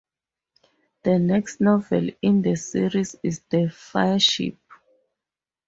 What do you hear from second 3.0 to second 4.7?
is "The Fireship".